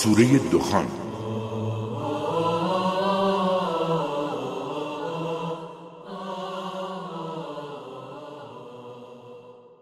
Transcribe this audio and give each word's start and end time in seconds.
سوره 0.00 0.40
دخان 0.52 0.86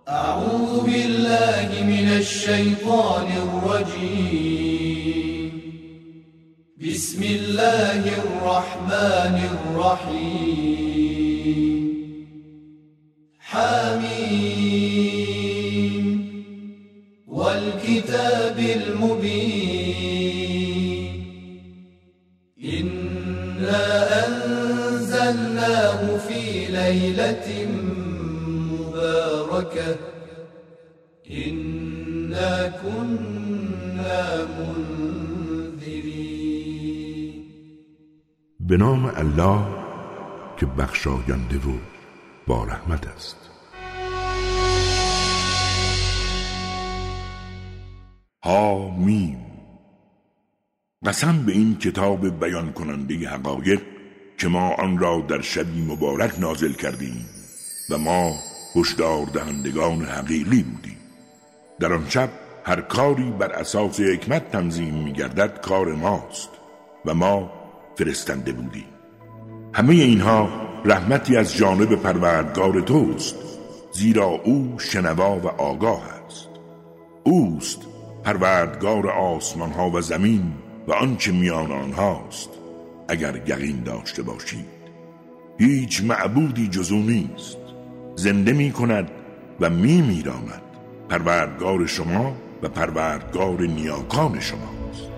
أعوذ 0.09 0.81
بالله 0.85 1.69
من 1.83 2.09
الشيطان 2.19 3.27
الرجيم. 3.49 4.41
بسم 6.87 7.23
الله 7.23 8.03
الرحمن 8.19 9.37
الرحيم. 9.55 10.59
حميم. 13.41 14.59
والكتاب 17.29 18.59
المبين. 18.59 19.58
ليلة 26.89 27.49
مباركة. 28.73 29.99
إنا 31.31 32.69
كنا 32.69 34.23
منذرين. 34.59 35.79
به 38.61 38.77
نام 38.77 39.07
الله 39.07 39.61
که 40.57 40.67
بخشاینده 40.67 41.57
و 41.57 41.79
با 42.47 42.65
رحمت 42.65 43.07
است. 43.07 43.37
میم 48.99 49.39
قسم 51.07 51.47
به 51.47 51.53
این 51.53 51.79
کتاب 51.79 52.41
بیان 52.41 52.73
کننده 52.73 53.29
حقایق 53.29 53.98
که 54.39 54.49
ما 54.49 54.75
آن 54.75 54.99
را 54.99 55.25
در 55.29 55.41
شبی 55.41 55.83
مبارک 55.83 56.41
نازل 56.41 56.73
کردیم 56.73 57.27
و 57.91 57.99
ما 57.99 58.35
هشدار 58.77 59.27
دهندگان 59.27 60.03
حقیقی 60.03 60.63
بودیم. 60.63 60.97
در 61.81 61.93
آن 61.93 62.07
شب 62.09 62.29
هر 62.65 62.81
کاری 62.81 63.31
بر 63.31 63.53
اساس 63.53 64.01
حکمت 64.01 64.51
تنظیم 64.51 64.95
می 64.95 65.13
گردد 65.13 65.61
کار 65.61 65.93
ماست 65.93 66.49
و 67.07 67.15
ما 67.15 67.53
فرستنده 67.97 68.53
بودیم. 68.53 68.85
همه 69.75 69.95
اینها 69.95 70.49
رحمتی 70.85 71.37
از 71.37 71.57
جانب 71.57 71.97
پروردگار 71.97 72.81
توست 72.81 73.37
زیرا 73.93 74.27
او 74.27 74.75
شنوا 74.79 75.39
و 75.39 75.47
آگاه 75.49 76.03
است. 76.27 76.49
اوست 77.25 77.79
پروردگار 78.25 79.11
آسمان 79.11 79.73
ها 79.73 79.91
و 79.91 80.01
زمین 80.01 80.53
و 80.89 80.93
آنچه 80.93 81.33
میان 81.33 81.73
آنهاست. 81.73 82.49
اگر 83.09 83.37
یقین 83.47 83.83
داشته 83.83 84.23
باشید. 84.23 84.79
هیچ 85.59 86.03
معبودی 86.03 86.69
جزو 86.69 86.97
نیست. 86.97 87.59
زنده 88.17 88.53
می 88.53 88.73
کند 88.73 89.11
و 89.61 89.71
می 89.71 90.03
میراند 90.03 90.63
پروردگار 91.09 91.87
شما 91.87 92.37
و 92.63 92.69
پروردگار 92.69 93.61
نیاکان 93.61 94.41
شماست. 94.41 95.09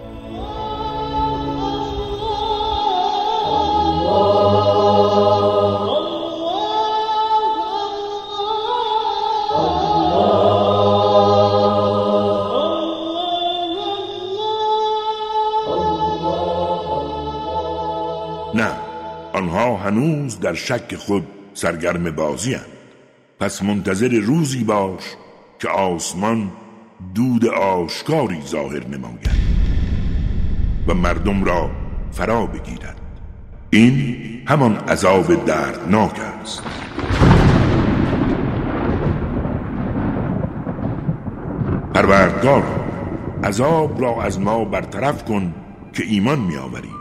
در 20.50 20.56
شک 20.56 20.96
خود 20.96 21.26
سرگرم 21.54 22.10
بازی 22.10 22.56
پس 23.40 23.62
منتظر 23.62 24.08
روزی 24.08 24.64
باش 24.64 25.02
که 25.58 25.68
آسمان 25.68 26.50
دود 27.14 27.46
آشکاری 27.46 28.40
ظاهر 28.46 28.86
نماید 28.86 29.30
و 30.86 30.94
مردم 30.94 31.44
را 31.44 31.70
فرا 32.12 32.46
بگیرد. 32.46 33.00
این 33.70 34.16
همان 34.46 34.76
عذاب 34.76 35.44
دردناک 35.44 36.20
است. 36.42 36.62
پروردگار 41.94 42.62
عذاب 43.44 44.00
را 44.00 44.22
از 44.22 44.40
ما 44.40 44.64
برطرف 44.64 45.24
کن 45.24 45.54
که 45.92 46.02
ایمان 46.04 46.38
میآوریم. 46.38 46.96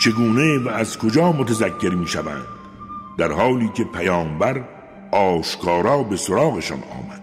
چگونه 0.00 0.58
و 0.58 0.68
از 0.68 0.98
کجا 0.98 1.32
متذکر 1.32 1.94
می‌شوند؟ 1.94 2.61
در 3.18 3.32
حالی 3.32 3.68
که 3.68 3.84
پیامبر 3.84 4.64
آشکارا 5.10 6.02
به 6.02 6.16
سراغشان 6.16 6.78
آمد. 6.78 7.22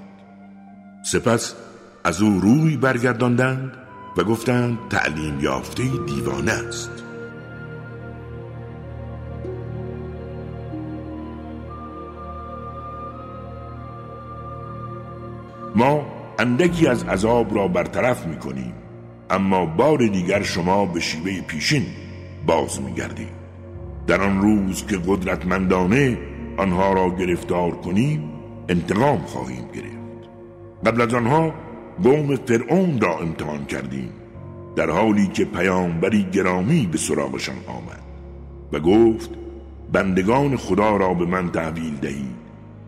سپس 1.04 1.56
از 2.04 2.22
او 2.22 2.40
روی 2.40 2.78
برگرداندند 2.78 3.72
و 4.18 4.24
گفتند 4.24 4.78
تعلیم 4.90 5.40
یافته 5.40 5.84
دیوانه 5.84 6.52
است. 6.52 6.92
ما 15.76 16.06
اندکی 16.40 16.88
از 16.88 17.04
عذاب 17.04 17.56
را 17.56 17.68
برطرف 17.68 18.26
می 18.26 18.38
کنیم 18.38 18.74
اما 19.30 19.66
بار 19.66 19.98
دیگر 19.98 20.44
شما 20.44 20.86
به 20.86 21.00
شیوه 21.00 21.42
پیشین 21.42 21.86
باز 22.46 22.82
می 22.82 22.94
گردیم 22.94 23.39
در 24.08 24.22
آن 24.22 24.42
روز 24.42 24.86
که 24.86 24.98
قدرتمندانه 25.08 26.18
آنها 26.58 26.94
را 26.94 27.10
گرفتار 27.10 27.72
کنیم 27.72 28.32
انتقام 28.70 29.18
خواهیم 29.18 29.66
گرفت. 29.74 30.30
قبل 30.86 31.02
از 31.02 31.14
آنها 31.14 31.54
قوم 32.04 32.36
فرعون 32.36 33.02
را 33.02 33.20
امتحان 33.20 33.66
کردیم 33.66 34.10
در 34.76 34.90
حالی 34.90 35.28
که 35.28 35.46
پیامبری 35.46 36.24
گرامی 36.24 36.88
به 36.92 36.98
سراغشان 36.98 37.56
آمد 37.68 38.04
و 38.74 38.80
گفت 38.80 39.30
بندگان 39.92 40.58
خدا 40.58 40.98
را 40.98 41.14
به 41.14 41.26
من 41.26 41.52
تحویل 41.52 41.96
دهید 41.96 42.36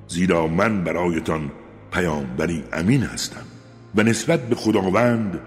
زیرا 0.08 0.48
من 0.48 0.84
برایتان 0.84 1.52
پیامبری 1.92 2.64
امین 2.74 3.04
هستم 3.04 3.46
و 3.96 4.04
نسبت 4.04 4.40
به 4.40 4.56
خداوند 4.56 5.40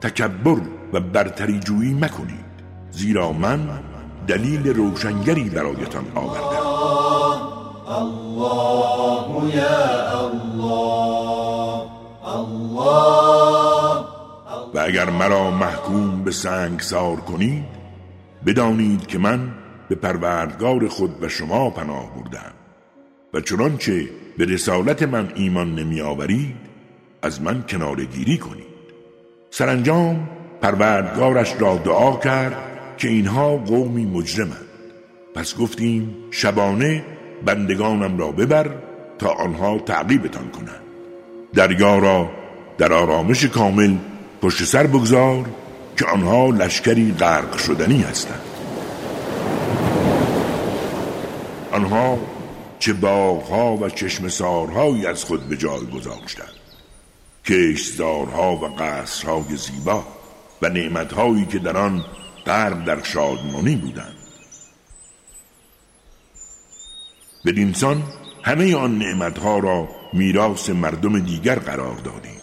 تکبر 0.00 0.60
و 0.92 1.00
برتری 1.00 1.60
جویی 1.60 1.94
مکنید 1.94 2.52
زیرا 2.90 3.32
من 3.32 3.68
دلیل 4.26 4.68
روشنگری 4.68 5.50
برایتان 5.50 6.04
آوردم 6.14 6.82
الله 7.88 9.56
یا 9.56 10.20
الله 10.20 11.82
الله 12.24 13.32
و 14.74 14.78
اگر 14.78 15.10
مرا 15.10 15.50
محکوم 15.50 16.22
به 16.24 16.30
سنگ 16.30 16.80
سار 16.80 17.16
کنید 17.16 17.64
بدانید 18.46 19.06
که 19.06 19.18
من 19.18 19.48
به 19.88 19.94
پروردگار 19.94 20.88
خود 20.88 21.22
و 21.22 21.28
شما 21.28 21.70
پناه 21.70 22.14
بردم. 22.14 22.52
و 23.34 23.40
چنانچه 23.40 24.08
به 24.38 24.44
رسالت 24.44 25.02
من 25.02 25.32
ایمان 25.34 25.74
نمی 25.74 26.00
آورید 26.00 26.56
از 27.22 27.42
من 27.42 27.64
کناره 27.68 28.04
گیری 28.04 28.38
کنید. 28.38 28.66
سرانجام 29.50 30.28
پروردگارش 30.60 31.54
را 31.58 31.76
دعا 31.76 32.16
کرد 32.16 32.71
که 33.02 33.08
اینها 33.08 33.56
قومی 33.56 34.06
مجرمند. 34.06 34.66
پس 35.34 35.56
گفتیم 35.56 36.14
شبانه 36.30 37.04
بندگانم 37.44 38.18
را 38.18 38.32
ببر 38.32 38.70
تا 39.18 39.28
آنها 39.28 39.78
تعقیبتان 39.78 40.50
کنند. 40.50 40.82
دریا 41.54 41.98
را 41.98 42.30
در 42.78 42.92
آرامش 42.92 43.44
کامل 43.44 43.96
پشت 44.42 44.64
سر 44.64 44.86
بگذار 44.86 45.44
که 45.98 46.06
آنها 46.06 46.46
لشکری 46.46 47.12
غرق 47.12 47.58
شدنی 47.58 48.02
هستند. 48.02 48.42
آنها 51.72 52.18
چه 52.78 52.92
باغها 52.92 53.76
و 53.76 53.88
چشم 53.88 54.28
سارهایی 54.28 55.06
از 55.06 55.24
خود 55.24 55.48
به 55.48 55.56
جای 55.56 55.86
گذاشتند. 55.86 56.54
کشتزارها 57.44 58.56
و 58.56 58.64
قصرهای 58.78 59.56
زیبا 59.56 60.04
و 60.62 60.68
نعمتهایی 60.68 61.46
که 61.46 61.58
در 61.58 61.76
آن 61.76 62.04
غرق 62.46 62.84
در 62.84 63.02
شادمانی 63.02 63.76
بودند. 63.76 64.16
بدینسان 67.44 68.02
همه 68.42 68.76
آن 68.76 68.98
نعمتها 68.98 69.58
را 69.58 69.88
میراث 70.12 70.70
مردم 70.70 71.18
دیگر 71.18 71.58
قرار 71.58 71.94
دادیم. 71.94 72.40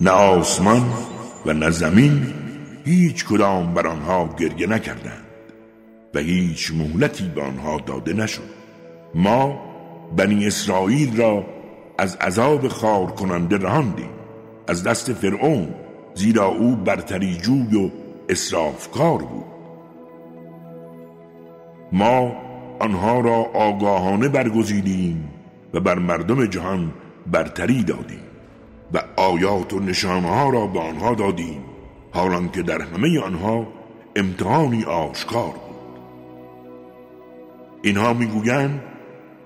نه 0.00 0.10
آسمان 0.10 0.92
و 1.46 1.52
نه 1.52 1.70
زمین 1.70 2.34
هیچ 2.84 3.24
کدام 3.24 3.74
بر 3.74 3.86
آنها 3.86 4.34
گریه 4.38 4.66
نکردند 4.66 5.24
و 6.14 6.18
هیچ 6.18 6.70
مهلتی 6.70 7.28
به 7.28 7.42
آنها 7.42 7.80
داده 7.86 8.12
نشد. 8.12 8.50
ما 9.14 9.60
بنی 10.16 10.46
اسرائیل 10.46 11.16
را 11.16 11.46
از 11.98 12.16
عذاب 12.16 12.68
خار 12.68 13.06
کننده 13.06 13.56
رهاندیم. 13.58 14.10
از 14.68 14.82
دست 14.82 15.12
فرعون 15.12 15.74
زیرا 16.14 16.46
او 16.46 16.76
برتری 16.76 17.36
جوی 17.36 17.76
و 17.76 17.90
اصرافکار 18.30 19.18
بود. 19.18 19.44
ما 21.92 22.32
آنها 22.78 23.20
را 23.20 23.36
آگاهانه 23.54 24.28
برگزیدیم 24.28 25.30
و 25.74 25.80
بر 25.80 25.98
مردم 25.98 26.46
جهان 26.46 26.92
برتری 27.26 27.82
دادیم 27.82 28.22
و 28.94 29.02
آیات 29.16 29.72
و 29.72 29.80
نشانها 29.80 30.50
را 30.50 30.66
به 30.66 30.80
آنها 30.80 31.14
دادیم 31.14 31.64
حالان 32.12 32.50
که 32.50 32.62
در 32.62 32.80
همه 32.82 33.20
آنها 33.20 33.66
امتحانی 34.16 34.84
آشکار 34.84 35.50
بود. 35.50 36.00
اینها 37.82 38.12
می‌گویند 38.12 38.80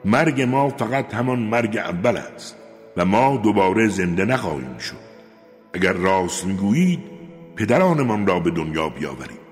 مرگ 0.04 0.42
ما 0.42 0.68
فقط 0.68 1.14
همان 1.14 1.38
مرگ 1.38 1.76
اول 1.76 2.16
است 2.16 2.56
و 2.96 3.04
ما 3.04 3.36
دوباره 3.36 3.88
زنده 3.88 4.24
نخواهیم 4.24 4.78
شد. 4.78 5.04
اگر 5.74 5.92
راست 5.92 6.46
می‌گویید 6.46 7.13
پدرانمان 7.56 8.26
را 8.26 8.40
به 8.40 8.50
دنیا 8.50 8.88
بیاورید. 8.88 9.44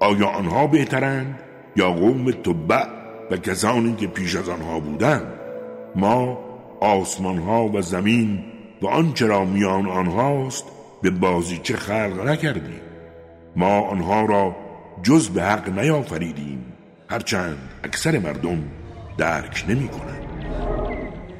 آیا 0.00 0.26
آنها 0.26 0.66
بهترند 0.66 1.40
یا 1.76 1.92
قوم 1.92 2.30
تبع 2.30 2.86
و 3.30 3.36
کسانی 3.36 3.94
که 3.94 4.06
پیش 4.06 4.36
از 4.36 4.48
آنها 4.48 4.80
بودند؟ 4.80 5.26
ما 5.96 6.38
آسمان 6.80 7.38
ها 7.38 7.68
و 7.68 7.82
زمین 7.82 8.44
و 8.82 8.86
آنچه 8.86 9.26
را 9.26 9.44
میان 9.44 9.86
آنهاست 9.86 10.64
به 11.02 11.10
بازیچه 11.10 11.76
خلق 11.76 12.28
نکردیم. 12.28 12.80
ما 13.56 13.80
آنها 13.80 14.24
را 14.24 14.56
جز 15.02 15.28
به 15.28 15.42
حق 15.42 15.78
نیافریدیم. 15.78 16.72
هرچند 17.08 17.58
اکثر 17.84 18.18
مردم 18.18 18.62
درک 19.18 19.64
نمی 19.68 19.88
کنند 19.88 20.22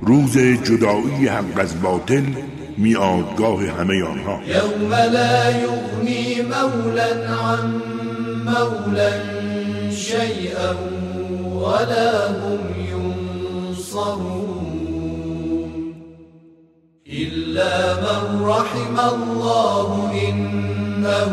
روز 0.02 0.38
جدایی 0.38 1.26
حق 1.26 1.58
از 1.58 1.82
باطل 1.82 2.25
میادگاه 2.76 3.66
همه 3.66 4.04
آنها. 4.04 4.40
یوم 4.46 4.94
لا 4.94 5.50
یغنی 5.50 6.42
مولا 6.42 7.10
عن 7.26 7.82
مولا 8.44 9.12
شیئا 9.90 10.74
ولا 11.60 12.28
هم 12.28 12.62
ینصرون 12.90 14.62
إلا 17.12 17.94
من 17.94 18.44
رحم 18.44 18.96
الله 18.98 20.10
إنه 20.28 21.24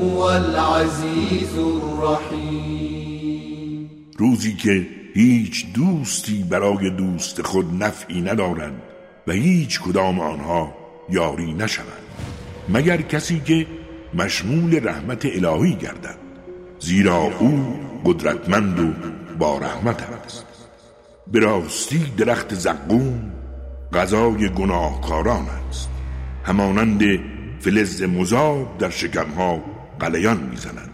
هو 0.00 0.20
العزیز 0.20 1.58
الرحیم. 1.58 2.96
روزی 4.18 4.54
که 4.54 4.86
هیچ 5.14 5.66
دوستی 5.74 6.44
برای 6.50 6.90
دوست 6.90 7.42
خود 7.42 7.82
نفعی 7.82 8.20
ندارند 8.20 8.82
و 9.26 9.32
هیچ 9.32 9.80
کدام 9.80 10.20
آنها 10.20 10.74
یاری 11.10 11.52
نشوند 11.52 11.88
مگر 12.68 13.02
کسی 13.02 13.40
که 13.40 13.66
مشمول 14.14 14.88
رحمت 14.88 15.26
الهی 15.26 15.74
گردد 15.74 16.18
زیرا 16.78 17.22
او 17.38 17.80
قدرتمند 18.04 18.80
و 18.80 18.92
با 19.38 19.58
رحمت 19.58 20.02
است. 20.02 20.46
به 21.32 21.40
راستی 21.40 22.12
درخت 22.16 22.54
زقوم 22.54 23.32
غذای 23.92 24.48
گناهکاران 24.48 25.46
است. 25.68 25.88
همانند 26.44 27.02
فلز 27.60 28.02
مذاب 28.02 28.78
در 28.78 28.90
شکمها 28.90 29.62
قلیان 30.00 30.48
می‌زنند 30.50 30.90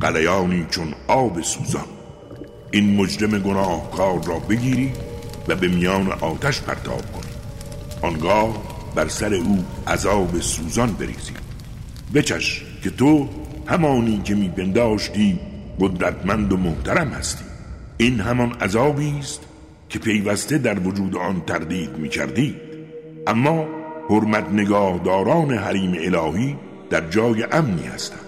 قلیانی 0.00 0.66
چون 0.70 0.94
آب 1.08 1.42
سوزان. 1.42 1.86
این 2.70 2.96
مجرم 2.96 3.38
گناهکار 3.38 4.24
را 4.24 4.38
بگیری 4.38 4.92
و 5.48 5.56
به 5.56 5.68
میان 5.68 6.12
آتش 6.12 6.60
پرتاب 6.60 7.12
کنی. 7.12 7.35
آنگاه 8.06 8.62
بر 8.94 9.08
سر 9.08 9.34
او 9.34 9.64
عذاب 9.86 10.40
سوزان 10.40 10.92
بریزی 10.92 11.32
بچش 12.14 12.64
که 12.82 12.90
تو 12.90 13.28
همانی 13.66 14.20
که 14.24 14.34
میپنداشتی 14.34 15.40
قدرتمند 15.80 16.52
و 16.52 16.56
محترم 16.56 17.08
هستی. 17.08 17.44
این 17.96 18.20
همان 18.20 18.52
عذابی 18.52 19.18
است 19.18 19.40
که 19.88 19.98
پیوسته 19.98 20.58
در 20.58 20.78
وجود 20.78 21.16
آن 21.16 21.42
تردید 21.46 21.98
می‌کردید 21.98 22.56
اما 23.26 23.66
حرمت 24.10 24.48
نگاهداران 24.52 25.50
حریم 25.50 25.94
الهی 25.98 26.56
در 26.90 27.10
جای 27.10 27.42
امنی 27.42 27.86
هستند. 27.86 28.20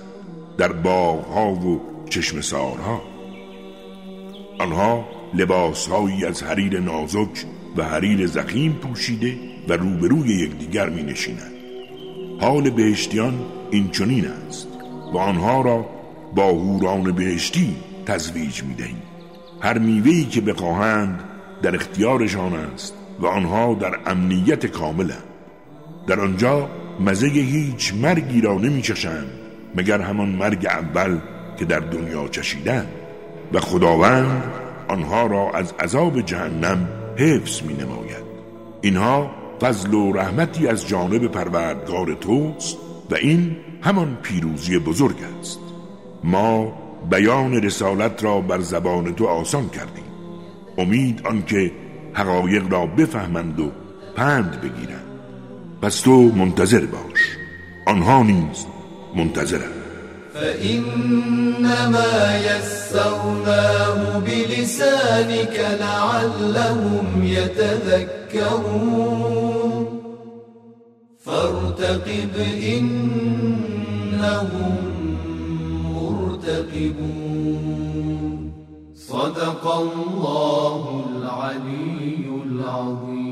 در 0.59 0.73
باغها 0.73 1.51
و 1.51 1.81
چشم 2.11 2.41
سارها. 2.41 3.03
آنها 4.59 5.05
لباسهایی 5.35 6.25
از 6.25 6.43
حریر 6.43 6.81
نازک 6.81 7.47
و 7.79 7.83
حریر 7.83 8.27
زخیم 8.27 8.73
پوشیده 8.73 9.39
و 9.69 9.73
روبروی 9.73 10.29
یکدیگر 10.29 10.89
می 10.89 11.03
نشینند 11.03 11.53
حال 12.41 12.71
بهشتیان 12.71 13.35
این 13.71 13.91
چنین 13.91 14.27
است 14.27 14.69
و 15.15 15.19
آنها 15.19 15.61
را 15.61 15.87
با 16.35 16.49
هوران 16.49 17.13
بهشتی 17.13 17.77
تزویج 18.07 18.63
می 18.63 18.75
دهیم 18.75 19.03
هر 19.61 19.79
میوهی 19.79 20.25
که 20.25 20.41
بخواهند 20.41 21.25
در 21.63 21.75
اختیارشان 21.75 22.53
است 22.53 22.95
و 23.21 23.27
آنها 23.27 23.75
در 23.75 23.99
امنیت 24.07 24.67
کاملند. 24.67 25.23
در 26.07 26.21
آنجا 26.21 26.71
مزه 27.01 27.27
هیچ 27.27 27.95
مرگی 27.95 28.41
را 28.41 28.55
نمی 28.59 28.83
چشند 28.83 29.27
مگر 29.75 30.01
همان 30.01 30.29
مرگ 30.29 30.67
اول 30.67 31.19
که 31.59 31.65
در 31.65 31.81
دنیا 31.81 32.29
چشیدند. 32.29 32.89
و 33.53 33.61
خداوند 33.61 34.43
آنها 34.89 35.27
را 35.27 35.51
از 35.51 35.75
عذاب 35.81 36.21
جهنم 36.21 36.89
حفظ 37.19 37.63
می 37.63 37.75
نماید 37.75 38.25
اینها 38.81 39.31
فضل 39.61 39.95
و 39.95 40.13
رحمتی 40.13 40.69
از 40.69 40.89
جانب 40.89 41.27
پروردگار 41.27 42.15
توست 42.15 42.77
و 43.11 43.15
این 43.15 43.57
همان 43.83 44.19
پیروزی 44.23 44.79
بزرگ 44.79 45.17
است. 45.41 45.59
ما 46.25 46.73
بیان 47.11 47.53
رسالت 47.53 48.25
را 48.25 48.41
بر 48.41 48.61
زبان 48.61 49.15
تو 49.15 49.27
آسان 49.27 49.69
کردیم. 49.69 50.05
امید 50.79 51.27
آنکه 51.27 51.73
حقایق 52.15 52.73
را 52.73 52.87
بفهمند 52.87 53.61
و 53.61 53.71
پند 54.17 54.61
بگیرند. 54.61 55.07
پس 55.83 56.01
تو 56.01 56.23
منتظر 56.23 56.87
باش. 56.87 57.37
آنها 57.87 58.23
نیز 58.23 58.67
منتظرند. 59.17 59.78
فإنما 60.41 62.15
يسرناه 62.39 64.19
بلسانك 64.19 65.57
لعلهم 65.81 67.07
يتذكرون. 67.25 68.79
فارتقب 71.25 72.35
إنهم 72.63 73.23
مرتقبون. 75.95 77.23
صدق 78.95 79.65
الله 79.75 81.05
العلي 81.11 82.25
العظيم. 82.47 83.29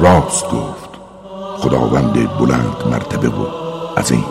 راست 0.00 0.46
گفت 0.46 0.73
خداوند 1.64 2.38
بلند 2.38 2.76
مرتبه 2.90 3.28
و 3.28 3.46
عظیم. 3.96 4.24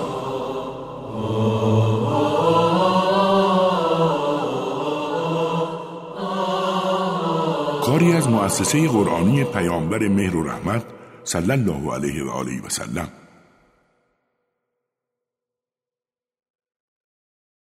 کاری 7.86 8.14
از 8.14 8.30
مؤسسه 8.30 8.88
قرآنی 8.88 9.44
پیامبر 9.44 10.08
مهر 10.08 10.36
و 10.36 10.44
رحمت 10.44 10.84
صلی 11.24 11.52
الله 11.52 11.94
علیه 11.94 12.24
و 12.24 12.30
آله 12.30 12.62
و 12.66 12.70
سلم. 12.70 13.23